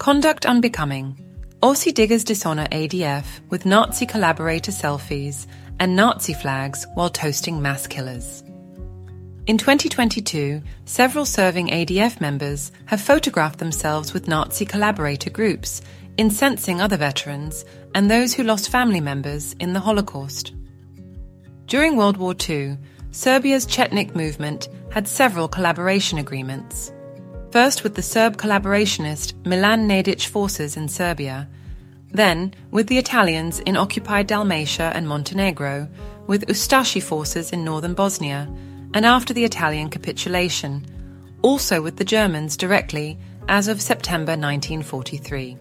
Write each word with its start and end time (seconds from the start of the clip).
Conduct 0.00 0.46
unbecoming. 0.46 1.14
Aussie 1.62 1.92
diggers 1.92 2.24
dishonor 2.24 2.66
ADF 2.68 3.26
with 3.50 3.66
Nazi 3.66 4.06
collaborator 4.06 4.72
selfies 4.72 5.46
and 5.78 5.94
Nazi 5.94 6.32
flags 6.32 6.86
while 6.94 7.10
toasting 7.10 7.60
mass 7.60 7.86
killers. 7.86 8.42
In 9.46 9.58
2022, 9.58 10.62
several 10.86 11.26
serving 11.26 11.68
ADF 11.68 12.18
members 12.18 12.72
have 12.86 13.02
photographed 13.02 13.58
themselves 13.58 14.14
with 14.14 14.26
Nazi 14.26 14.64
collaborator 14.64 15.28
groups, 15.28 15.82
incensing 16.16 16.80
other 16.80 16.96
veterans 16.96 17.66
and 17.94 18.10
those 18.10 18.32
who 18.32 18.42
lost 18.42 18.70
family 18.70 19.00
members 19.00 19.52
in 19.60 19.74
the 19.74 19.80
Holocaust. 19.80 20.54
During 21.66 21.98
World 21.98 22.16
War 22.16 22.34
II, 22.48 22.78
Serbia's 23.10 23.66
Chetnik 23.66 24.14
movement 24.14 24.70
had 24.90 25.06
several 25.06 25.46
collaboration 25.46 26.16
agreements. 26.16 26.90
First 27.50 27.82
with 27.82 27.96
the 27.96 28.02
Serb 28.02 28.36
collaborationist 28.36 29.34
Milan 29.44 29.88
Nedic 29.88 30.26
forces 30.26 30.76
in 30.76 30.88
Serbia, 30.88 31.48
then 32.12 32.54
with 32.70 32.86
the 32.86 32.98
Italians 32.98 33.58
in 33.60 33.76
occupied 33.76 34.28
Dalmatia 34.28 34.92
and 34.94 35.08
Montenegro, 35.08 35.88
with 36.28 36.46
Ustashi 36.46 37.02
forces 37.02 37.50
in 37.50 37.64
northern 37.64 37.94
Bosnia, 37.94 38.48
and 38.94 39.04
after 39.04 39.34
the 39.34 39.44
Italian 39.44 39.90
capitulation, 39.90 40.86
also 41.42 41.82
with 41.82 41.96
the 41.96 42.04
Germans 42.04 42.56
directly 42.56 43.18
as 43.48 43.66
of 43.66 43.80
September 43.80 44.32
1943. 44.32 45.56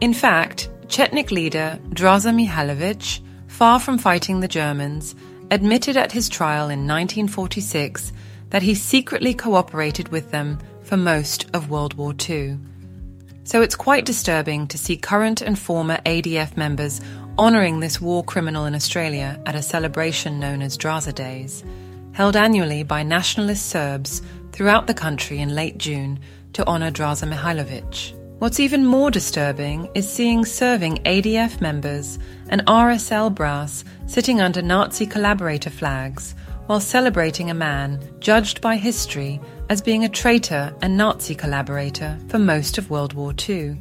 In 0.00 0.12
fact, 0.12 0.68
Chetnik 0.88 1.30
leader 1.30 1.78
Draza 1.90 2.34
Mihailovic, 2.34 3.20
far 3.46 3.78
from 3.78 3.98
fighting 3.98 4.40
the 4.40 4.48
Germans, 4.48 5.14
admitted 5.52 5.96
at 5.96 6.10
his 6.10 6.28
trial 6.28 6.70
in 6.70 6.88
1946 6.88 8.12
that 8.50 8.62
he 8.62 8.74
secretly 8.74 9.34
cooperated 9.34 10.08
with 10.08 10.30
them 10.32 10.58
for 10.88 10.96
most 10.96 11.44
of 11.52 11.68
World 11.68 11.92
War 11.94 12.14
II. 12.28 12.58
So 13.44 13.60
it's 13.60 13.76
quite 13.76 14.06
disturbing 14.06 14.66
to 14.68 14.78
see 14.78 14.96
current 14.96 15.42
and 15.42 15.58
former 15.58 15.98
ADF 16.06 16.56
members 16.56 17.02
honouring 17.38 17.80
this 17.80 18.00
war 18.00 18.24
criminal 18.24 18.64
in 18.64 18.74
Australia 18.74 19.38
at 19.44 19.54
a 19.54 19.60
celebration 19.60 20.40
known 20.40 20.62
as 20.62 20.78
Draza 20.78 21.14
Days, 21.14 21.62
held 22.12 22.36
annually 22.36 22.84
by 22.84 23.02
nationalist 23.02 23.66
Serbs 23.66 24.22
throughout 24.52 24.86
the 24.86 24.94
country 24.94 25.40
in 25.40 25.54
late 25.54 25.76
June 25.76 26.18
to 26.54 26.66
honour 26.66 26.90
Draza 26.90 27.30
Mihailovic. 27.30 28.14
What's 28.38 28.58
even 28.58 28.86
more 28.86 29.10
disturbing 29.10 29.90
is 29.94 30.10
seeing 30.10 30.46
serving 30.46 30.98
ADF 31.04 31.60
members 31.60 32.18
and 32.48 32.64
RSL 32.66 33.34
brass 33.34 33.84
sitting 34.06 34.40
under 34.40 34.62
Nazi 34.62 35.06
collaborator 35.06 35.70
flags 35.70 36.34
while 36.66 36.80
celebrating 36.80 37.50
a 37.50 37.54
man 37.54 38.00
judged 38.20 38.60
by 38.60 38.76
history 38.76 39.40
as 39.68 39.82
being 39.82 40.04
a 40.04 40.08
traitor 40.08 40.74
and 40.82 40.96
Nazi 40.96 41.34
collaborator 41.34 42.18
for 42.28 42.38
most 42.38 42.78
of 42.78 42.90
World 42.90 43.12
War 43.12 43.34
II. 43.48 43.76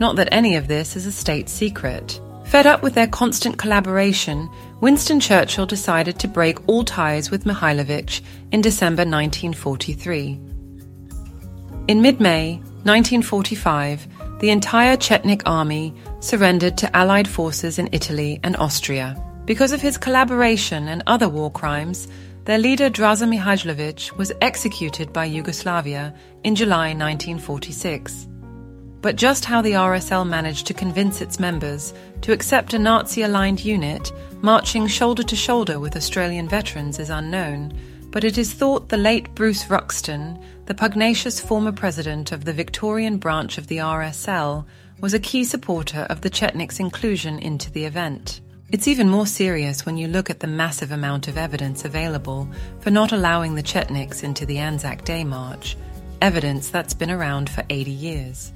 Not 0.00 0.16
that 0.16 0.28
any 0.32 0.56
of 0.56 0.66
this 0.66 0.96
is 0.96 1.06
a 1.06 1.12
state 1.12 1.48
secret. 1.48 2.20
Fed 2.44 2.66
up 2.66 2.82
with 2.82 2.94
their 2.94 3.06
constant 3.06 3.56
collaboration, 3.56 4.50
Winston 4.80 5.20
Churchill 5.20 5.66
decided 5.66 6.18
to 6.18 6.28
break 6.28 6.68
all 6.68 6.84
ties 6.84 7.30
with 7.30 7.44
Mihailovic 7.44 8.20
in 8.52 8.60
December 8.60 9.02
1943. 9.02 10.40
In 11.88 12.02
mid 12.02 12.20
May 12.20 12.56
1945, 12.84 14.06
the 14.40 14.50
entire 14.50 14.96
Chetnik 14.96 15.42
army 15.46 15.94
surrendered 16.20 16.76
to 16.78 16.96
Allied 16.96 17.28
forces 17.28 17.78
in 17.78 17.88
Italy 17.92 18.40
and 18.42 18.56
Austria. 18.56 19.16
Because 19.46 19.72
of 19.72 19.80
his 19.80 19.96
collaboration 19.96 20.88
and 20.88 21.02
other 21.06 21.28
war 21.28 21.50
crimes, 21.50 22.08
their 22.44 22.58
leader 22.58 22.90
Draza 22.90 23.26
Mihailovic 23.26 24.12
was 24.18 24.32
executed 24.42 25.12
by 25.14 25.24
Yugoslavia 25.24 26.14
in 26.42 26.54
July 26.54 26.88
1946. 26.88 28.28
But 29.00 29.16
just 29.16 29.46
how 29.46 29.62
the 29.62 29.72
RSL 29.72 30.28
managed 30.28 30.66
to 30.66 30.74
convince 30.74 31.22
its 31.22 31.40
members 31.40 31.94
to 32.20 32.32
accept 32.32 32.74
a 32.74 32.78
Nazi 32.78 33.22
aligned 33.22 33.64
unit 33.64 34.12
marching 34.42 34.86
shoulder 34.86 35.22
to 35.22 35.36
shoulder 35.36 35.78
with 35.78 35.96
Australian 35.96 36.46
veterans 36.46 36.98
is 36.98 37.08
unknown, 37.08 37.72
but 38.10 38.24
it 38.24 38.36
is 38.36 38.52
thought 38.52 38.90
the 38.90 38.96
late 38.98 39.34
Bruce 39.34 39.64
Ruxton, 39.64 40.38
the 40.66 40.74
pugnacious 40.74 41.40
former 41.40 41.72
president 41.72 42.30
of 42.30 42.44
the 42.44 42.52
Victorian 42.52 43.16
branch 43.16 43.56
of 43.56 43.68
the 43.68 43.78
RSL, 43.78 44.66
was 45.00 45.14
a 45.14 45.18
key 45.18 45.44
supporter 45.44 46.06
of 46.10 46.20
the 46.20 46.30
Chetniks' 46.30 46.78
inclusion 46.78 47.38
into 47.38 47.70
the 47.70 47.86
event. 47.86 48.42
It's 48.74 48.88
even 48.88 49.08
more 49.08 49.28
serious 49.28 49.86
when 49.86 49.96
you 49.96 50.08
look 50.08 50.30
at 50.30 50.40
the 50.40 50.48
massive 50.48 50.90
amount 50.90 51.28
of 51.28 51.38
evidence 51.38 51.84
available 51.84 52.48
for 52.80 52.90
not 52.90 53.12
allowing 53.12 53.54
the 53.54 53.62
Chetniks 53.62 54.24
into 54.24 54.44
the 54.44 54.58
Anzac 54.58 55.04
Day 55.04 55.22
March, 55.22 55.76
evidence 56.20 56.70
that's 56.70 56.92
been 56.92 57.08
around 57.08 57.48
for 57.48 57.62
80 57.70 57.92
years. 57.92 58.52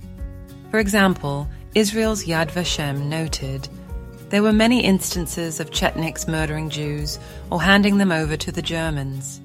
For 0.72 0.80
example, 0.80 1.48
Israel's 1.76 2.24
Yad 2.24 2.50
Vashem 2.50 3.04
noted 3.04 3.68
there 4.30 4.42
were 4.42 4.52
many 4.52 4.82
instances 4.82 5.60
of 5.60 5.70
Chetniks 5.70 6.26
murdering 6.26 6.68
Jews 6.68 7.20
or 7.52 7.62
handing 7.62 7.98
them 7.98 8.10
over 8.10 8.36
to 8.38 8.50
the 8.50 8.60
Germans. 8.60 9.40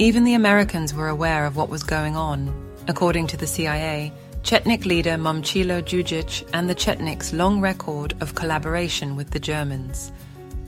Even 0.00 0.24
the 0.24 0.34
Americans 0.34 0.92
were 0.92 1.06
aware 1.06 1.46
of 1.46 1.54
what 1.54 1.68
was 1.68 1.84
going 1.84 2.16
on. 2.16 2.52
According 2.88 3.28
to 3.28 3.36
the 3.36 3.46
CIA, 3.46 4.12
Chetnik 4.42 4.84
leader 4.84 5.16
Momcilo 5.16 5.82
Djujic 5.82 6.48
and 6.52 6.68
the 6.68 6.74
Chetniks' 6.74 7.32
long 7.32 7.60
record 7.60 8.14
of 8.20 8.34
collaboration 8.34 9.14
with 9.14 9.30
the 9.30 9.38
Germans. 9.38 10.12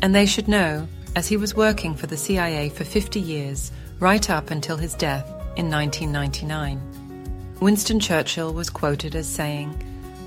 And 0.02 0.14
they 0.14 0.26
should 0.26 0.46
know, 0.46 0.86
as 1.16 1.26
he 1.26 1.36
was 1.36 1.56
working 1.56 1.94
for 1.94 2.06
the 2.06 2.16
CIA 2.16 2.68
for 2.68 2.84
50 2.84 3.18
years, 3.18 3.72
right 3.98 4.28
up 4.30 4.50
until 4.50 4.76
his 4.76 4.94
death 4.94 5.26
in 5.56 5.70
1999. 5.70 6.80
Winston 7.60 7.98
Churchill 7.98 8.52
was 8.52 8.70
quoted 8.70 9.14
as 9.14 9.28
saying, 9.28 9.74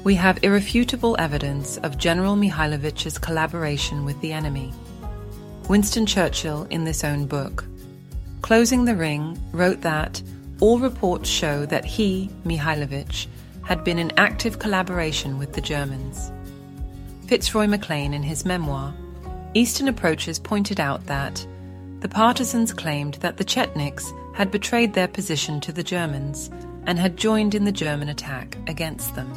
We 0.03 0.15
have 0.15 0.43
irrefutable 0.43 1.15
evidence 1.19 1.77
of 1.77 1.97
General 1.97 2.35
Mihailovic's 2.35 3.17
collaboration 3.17 4.05
with 4.05 4.19
the 4.21 4.33
enemy. 4.33 4.73
Winston 5.69 6.05
Churchill, 6.05 6.63
in 6.69 6.83
this 6.83 7.03
own 7.03 7.25
book, 7.25 7.65
Closing 8.41 8.85
the 8.85 8.95
Ring, 8.95 9.39
wrote 9.51 9.81
that 9.81 10.21
all 10.59 10.79
reports 10.79 11.27
show 11.27 11.65
that 11.65 11.83
he, 11.83 12.29
Mihailovic, 12.45 13.27
had 13.65 13.83
been 13.83 13.99
in 13.99 14.11
active 14.17 14.59
collaboration 14.59 15.37
with 15.37 15.53
the 15.53 15.61
Germans. 15.61 16.31
Fitzroy 17.27 17.67
MacLean, 17.67 18.13
in 18.13 18.23
his 18.23 18.45
memoir, 18.45 18.93
Eastern 19.53 19.87
Approaches, 19.87 20.39
pointed 20.39 20.79
out 20.79 21.05
that 21.07 21.45
the 21.99 22.09
partisans 22.09 22.71
claimed 22.71 23.15
that 23.15 23.37
the 23.37 23.45
Chetniks 23.45 24.13
had 24.35 24.51
betrayed 24.51 24.93
their 24.93 25.07
position 25.07 25.59
to 25.61 25.71
the 25.71 25.83
Germans 25.83 26.51
and 26.85 26.99
had 26.99 27.17
joined 27.17 27.55
in 27.55 27.65
the 27.65 27.71
German 27.71 28.09
attack 28.09 28.57
against 28.67 29.15
them. 29.15 29.31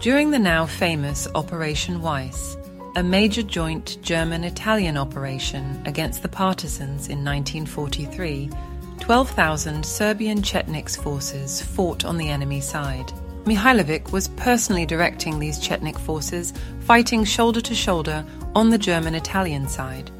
During 0.00 0.30
the 0.30 0.38
now 0.38 0.66
famous 0.66 1.28
Operation 1.34 2.00
Weiss, 2.02 2.56
a 2.96 3.02
major 3.04 3.42
joint 3.42 3.98
German 4.02 4.42
Italian 4.42 4.96
operation 4.96 5.80
against 5.86 6.22
the 6.22 6.28
partisans 6.28 7.06
in 7.08 7.24
1943, 7.24 8.50
12,000 9.00 9.84
Serbian 9.84 10.40
Chetniks 10.40 10.96
forces 10.96 11.60
fought 11.60 12.04
on 12.04 12.16
the 12.16 12.28
enemy 12.28 12.60
side. 12.60 13.12
Mihailovic 13.44 14.12
was 14.12 14.28
personally 14.28 14.86
directing 14.86 15.38
these 15.38 15.58
Chetnik 15.58 15.98
forces 15.98 16.52
fighting 16.80 17.24
shoulder 17.24 17.60
to 17.62 17.74
shoulder 17.74 18.24
on 18.54 18.70
the 18.70 18.78
German 18.78 19.14
Italian 19.14 19.66
side. 19.66 20.10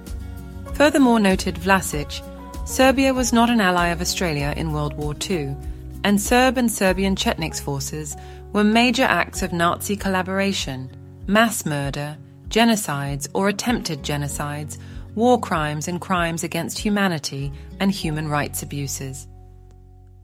Furthermore, 0.75 1.21
noted 1.21 1.57
Vlasic, 1.57 2.27
Serbia 2.67 3.13
was 3.13 3.33
not 3.33 3.51
an 3.51 3.61
ally 3.61 3.89
of 3.89 4.01
Australia 4.01 4.55
in 4.57 4.73
World 4.73 4.95
War 4.95 5.15
II, 5.29 5.55
and 6.03 6.21
Serb 6.21 6.57
and 6.57 6.71
Serbian 6.71 7.15
Chetniks 7.15 7.61
forces 7.61 8.17
were 8.53 8.65
major 8.65 9.05
acts 9.05 9.43
of 9.43 9.53
Nazi 9.53 9.97
collaboration, 9.97 10.91
mass 11.27 11.67
murder, 11.67 12.17
genocides 12.49 13.29
or 13.35 13.49
attempted 13.49 14.03
genocides 14.03 14.79
war 15.15 15.41
crimes 15.41 15.89
and 15.89 16.01
crimes 16.01 16.45
against 16.45 16.79
humanity 16.79 17.53
and 17.79 17.91
human 17.91 18.29
rights 18.29 18.63
abuses. 18.63 19.27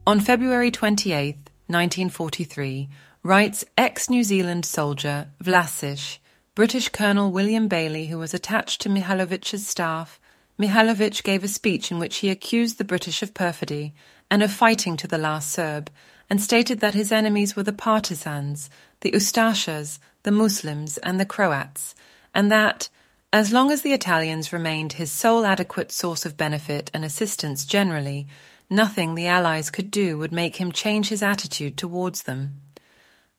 On 0.05 0.19
February 0.19 0.71
28, 0.71 1.35
1943, 1.67 2.89
writes 3.23 3.65
ex 3.77 4.09
New 4.09 4.23
Zealand 4.23 4.65
soldier 4.65 5.27
Vlasic, 5.43 6.19
British 6.55 6.89
Colonel 6.89 7.31
William 7.31 7.67
Bailey, 7.67 8.07
who 8.07 8.17
was 8.17 8.33
attached 8.33 8.81
to 8.81 8.89
Mihailovic's 8.89 9.67
staff, 9.67 10.19
Mihailovic 10.59 11.21
gave 11.23 11.43
a 11.43 11.47
speech 11.47 11.91
in 11.91 11.99
which 11.99 12.17
he 12.17 12.29
accused 12.29 12.77
the 12.77 12.83
British 12.83 13.21
of 13.21 13.33
perfidy 13.33 13.93
and 14.31 14.41
of 14.41 14.51
fighting 14.51 14.97
to 14.97 15.07
the 15.07 15.17
last 15.17 15.51
Serb, 15.51 15.91
and 16.29 16.41
stated 16.41 16.79
that 16.79 16.93
his 16.93 17.11
enemies 17.11 17.55
were 17.55 17.63
the 17.63 17.73
partisans, 17.73 18.69
the 19.01 19.11
Ustashas, 19.11 19.99
the 20.23 20.31
Muslims, 20.31 20.97
and 20.99 21.19
the 21.19 21.25
Croats, 21.25 21.93
and 22.33 22.51
that, 22.51 22.89
as 23.33 23.51
long 23.51 23.71
as 23.71 23.81
the 23.81 23.93
Italians 23.93 24.53
remained 24.53 24.93
his 24.93 25.11
sole 25.11 25.45
adequate 25.45 25.91
source 25.91 26.25
of 26.25 26.37
benefit 26.37 26.89
and 26.93 27.03
assistance 27.03 27.65
generally, 27.65 28.27
nothing 28.69 29.15
the 29.15 29.27
Allies 29.27 29.69
could 29.69 29.91
do 29.91 30.17
would 30.17 30.31
make 30.31 30.55
him 30.55 30.71
change 30.71 31.09
his 31.09 31.21
attitude 31.21 31.77
towards 31.77 32.23
them. 32.23 32.61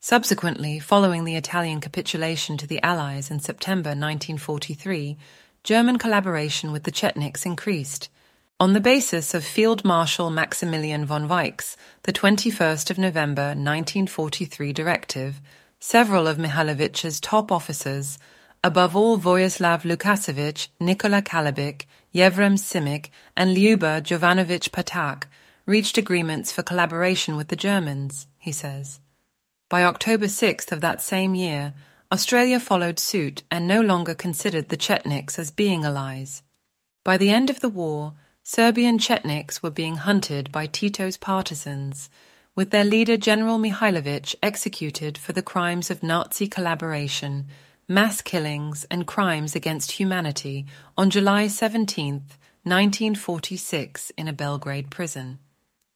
Subsequently, 0.01 0.79
following 0.79 1.25
the 1.25 1.37
Italian 1.37 1.81
capitulation 1.81 2.57
to 2.59 2.67
the 2.67 2.83
Allies 2.83 3.31
in 3.31 3.41
September 3.41 3.91
1943, 3.91 5.17
German 5.65 5.99
collaboration 5.99 6.71
with 6.71 6.85
the 6.85 6.93
Chetniks 6.93 7.45
increased. 7.45 8.09
On 8.61 8.75
the 8.75 8.81
basis 8.81 9.35
of 9.35 9.45
Field 9.45 9.85
Marshal 9.85 10.31
Maximilian 10.31 11.05
von 11.05 11.29
Weichs, 11.29 11.77
the 12.03 12.13
21st 12.13 12.91
of 12.91 12.99
November 12.99 13.49
1943 13.49 14.73
directive, 14.73 15.41
several 15.81 16.27
of 16.27 16.39
Mihailovic's 16.39 17.21
top 17.21 17.51
officers, 17.51 18.19
above 18.65 18.97
all 18.97 19.19
Vojislav 19.19 19.83
Lukacevic, 19.83 20.69
Nikola 20.81 21.23
Kalabic, 21.23 21.85
Jevrem 22.15 22.59
Simic, 22.59 23.11
and 23.37 23.57
Lyuba 23.57 24.03
Jovanovich 24.03 24.71
Patak, 24.71 25.25
reached 25.67 25.99
agreements 25.99 26.51
for 26.51 26.63
collaboration 26.63 27.37
with 27.37 27.49
the 27.49 27.57
Germans, 27.57 28.27
he 28.39 28.53
says. 28.53 29.01
By 29.69 29.85
October 29.85 30.27
6th 30.27 30.73
of 30.73 30.81
that 30.81 31.03
same 31.03 31.35
year, 31.35 31.75
Australia 32.11 32.59
followed 32.59 32.99
suit 32.99 33.43
and 33.51 33.69
no 33.69 33.83
longer 33.83 34.15
considered 34.15 34.71
the 34.71 34.79
Chetniks 34.79 35.39
as 35.39 35.51
being 35.51 35.85
allies. 35.85 36.43
By 37.05 37.19
the 37.19 37.31
end 37.31 37.51
of 37.51 37.61
the 37.61 37.69
war, 37.69 38.15
Serbian 38.43 38.99
Chetniks 38.99 39.63
were 39.63 39.71
being 39.71 39.97
hunted 39.97 40.51
by 40.51 40.67
Tito's 40.67 41.19
partisans, 41.19 42.09
with 42.55 42.71
their 42.71 42.85
leader 42.85 43.19
General 43.19 43.59
Mihailovic 43.59 44.35
executed 44.43 45.19
for 45.19 45.35
the 45.35 45.43
crimes 45.43 45.91
of 45.91 46.03
Nazi 46.03 46.49
collaboration, 46.49 47.47
mass 47.89 48.21
killings, 48.21 48.85
and 48.91 49.07
crimes 49.07 49.57
against 49.57 49.93
humanity 49.93 50.67
on 50.97 51.09
July 51.09 51.47
17, 51.47 52.15
1946, 52.63 54.11
in 54.11 54.29
a 54.29 54.33
Belgrade 54.33 54.91
prison. 54.91 55.39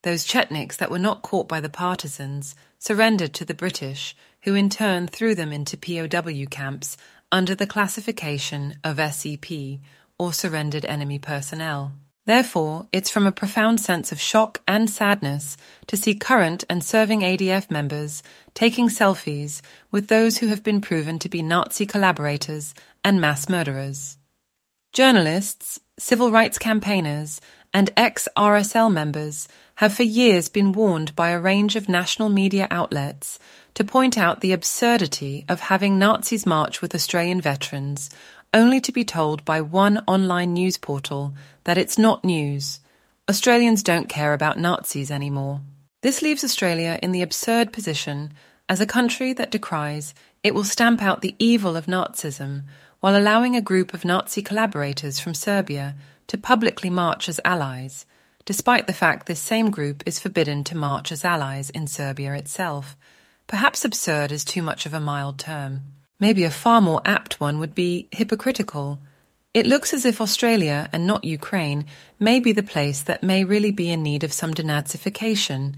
Those 0.01 0.25
Chetniks 0.25 0.75
that 0.77 0.89
were 0.89 0.97
not 0.97 1.21
caught 1.21 1.47
by 1.47 1.61
the 1.61 1.69
partisans 1.69 2.55
surrendered 2.79 3.33
to 3.35 3.45
the 3.45 3.53
British, 3.53 4.15
who 4.41 4.55
in 4.55 4.69
turn 4.69 5.07
threw 5.07 5.35
them 5.35 5.53
into 5.53 5.77
POW 5.77 6.45
camps 6.49 6.97
under 7.31 7.53
the 7.53 7.67
classification 7.67 8.79
of 8.83 8.99
SEP, 9.13 9.79
or 10.17 10.33
surrendered 10.33 10.85
enemy 10.85 11.19
personnel. 11.19 11.93
Therefore, 12.25 12.87
it's 12.93 13.09
from 13.09 13.27
a 13.27 13.33
profound 13.33 13.81
sense 13.81 14.11
of 14.13 14.21
shock 14.21 14.61
and 14.65 14.89
sadness 14.89 15.57
to 15.87 15.97
see 15.97 16.15
current 16.15 16.63
and 16.69 16.81
serving 16.83 17.19
ADF 17.19 17.69
members 17.69 18.23
taking 18.53 18.87
selfies 18.87 19.61
with 19.91 20.07
those 20.07 20.37
who 20.37 20.47
have 20.47 20.63
been 20.63 20.79
proven 20.79 21.19
to 21.19 21.29
be 21.29 21.41
Nazi 21.41 21.85
collaborators 21.85 22.73
and 23.03 23.19
mass 23.19 23.49
murderers. 23.49 24.17
Journalists, 24.93 25.81
civil 25.99 26.31
rights 26.31 26.57
campaigners, 26.57 27.41
and 27.73 27.89
ex 27.97 28.27
RSL 28.37 28.93
members 28.93 29.47
have 29.75 29.93
for 29.93 30.03
years 30.03 30.47
been 30.47 30.71
warned 30.71 31.15
by 31.15 31.31
a 31.31 31.39
range 31.39 31.75
of 31.75 31.89
national 31.89 32.29
media 32.29 32.67
outlets 32.69 33.39
to 33.73 33.83
point 33.83 34.17
out 34.17 34.41
the 34.41 34.53
absurdity 34.53 35.43
of 35.49 35.59
having 35.59 35.97
Nazis 35.97 36.45
march 36.45 36.81
with 36.81 36.93
Australian 36.93 37.41
veterans 37.41 38.11
only 38.53 38.79
to 38.81 38.91
be 38.91 39.03
told 39.03 39.43
by 39.45 39.61
one 39.61 40.03
online 40.07 40.53
news 40.53 40.77
portal 40.77 41.33
that 41.63 41.77
it's 41.77 41.97
not 41.97 42.23
news. 42.23 42.79
Australians 43.29 43.83
don't 43.83 44.09
care 44.09 44.33
about 44.33 44.59
Nazis 44.59 45.09
anymore. 45.09 45.61
This 46.01 46.21
leaves 46.21 46.43
Australia 46.43 46.99
in 47.01 47.11
the 47.11 47.21
absurd 47.21 47.71
position 47.71 48.33
as 48.67 48.81
a 48.81 48.85
country 48.85 49.33
that 49.33 49.51
decries 49.51 50.13
it 50.43 50.53
will 50.53 50.63
stamp 50.63 51.01
out 51.01 51.21
the 51.21 51.35
evil 51.39 51.75
of 51.75 51.85
Nazism 51.85 52.63
while 52.99 53.15
allowing 53.17 53.55
a 53.55 53.61
group 53.61 53.93
of 53.93 54.05
Nazi 54.05 54.41
collaborators 54.41 55.19
from 55.19 55.33
Serbia 55.33 55.95
to 56.27 56.37
publicly 56.37 56.89
march 56.89 57.27
as 57.29 57.39
allies, 57.45 58.05
despite 58.45 58.87
the 58.87 58.93
fact 58.93 59.25
this 59.25 59.39
same 59.39 59.71
group 59.71 60.03
is 60.05 60.19
forbidden 60.19 60.63
to 60.65 60.75
march 60.77 61.11
as 61.11 61.23
allies 61.25 61.69
in 61.69 61.87
Serbia 61.87 62.33
itself. 62.33 62.97
Perhaps 63.47 63.85
absurd 63.85 64.31
is 64.31 64.45
too 64.45 64.61
much 64.61 64.85
of 64.85 64.93
a 64.93 64.99
mild 64.99 65.39
term. 65.39 65.81
Maybe 66.23 66.45
a 66.45 66.49
far 66.49 66.79
more 66.79 67.01
apt 67.03 67.41
one 67.41 67.59
would 67.59 67.75
be 67.75 68.07
hypocritical. 68.11 68.99
It 69.53 69.67
looks 69.67 69.93
as 69.93 70.05
if 70.05 70.21
Australia, 70.21 70.87
and 70.93 71.05
not 71.05 71.25
Ukraine, 71.25 71.85
may 72.17 72.39
be 72.39 72.53
the 72.53 72.63
place 72.63 73.01
that 73.01 73.23
may 73.23 73.43
really 73.43 73.71
be 73.71 73.91
in 73.91 74.01
need 74.01 74.23
of 74.23 74.31
some 74.31 74.53
denazification, 74.53 75.75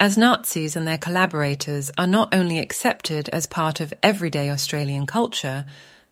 as 0.00 0.18
Nazis 0.18 0.74
and 0.74 0.84
their 0.84 0.98
collaborators 0.98 1.92
are 1.96 2.08
not 2.08 2.34
only 2.34 2.58
accepted 2.58 3.28
as 3.28 3.46
part 3.46 3.78
of 3.78 3.94
everyday 4.02 4.50
Australian 4.50 5.06
culture, 5.06 5.64